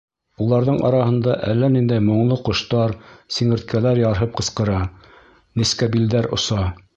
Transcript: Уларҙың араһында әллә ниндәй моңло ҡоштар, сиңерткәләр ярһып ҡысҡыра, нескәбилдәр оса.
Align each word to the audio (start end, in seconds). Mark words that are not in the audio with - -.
Уларҙың 0.43 0.77
араһында 0.87 1.35
әллә 1.51 1.69
ниндәй 1.73 2.03
моңло 2.05 2.37
ҡоштар, 2.47 2.95
сиңерткәләр 3.37 4.01
ярһып 4.05 4.35
ҡысҡыра, 4.41 4.81
нескәбилдәр 5.63 6.31
оса. 6.41 6.67